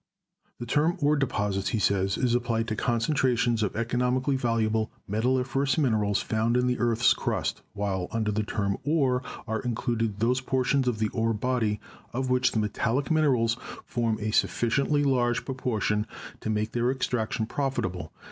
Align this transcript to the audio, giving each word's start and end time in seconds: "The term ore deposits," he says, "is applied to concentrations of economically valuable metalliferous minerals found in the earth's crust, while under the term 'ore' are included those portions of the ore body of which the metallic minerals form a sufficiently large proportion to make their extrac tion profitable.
"The 0.57 0.65
term 0.65 0.97
ore 0.99 1.15
deposits," 1.15 1.69
he 1.69 1.77
says, 1.77 2.17
"is 2.17 2.33
applied 2.33 2.67
to 2.69 2.75
concentrations 2.75 3.61
of 3.61 3.75
economically 3.75 4.35
valuable 4.35 4.89
metalliferous 5.07 5.77
minerals 5.77 6.23
found 6.23 6.57
in 6.57 6.65
the 6.65 6.79
earth's 6.79 7.13
crust, 7.13 7.61
while 7.73 8.07
under 8.09 8.31
the 8.31 8.41
term 8.41 8.77
'ore' 8.83 9.21
are 9.47 9.59
included 9.59 10.19
those 10.19 10.41
portions 10.41 10.87
of 10.87 10.97
the 10.97 11.09
ore 11.09 11.33
body 11.35 11.79
of 12.13 12.31
which 12.31 12.51
the 12.53 12.57
metallic 12.59 13.11
minerals 13.11 13.57
form 13.85 14.17
a 14.19 14.31
sufficiently 14.31 15.03
large 15.03 15.45
proportion 15.45 16.07
to 16.39 16.49
make 16.49 16.71
their 16.71 16.91
extrac 16.91 17.33
tion 17.33 17.45
profitable. 17.45 18.11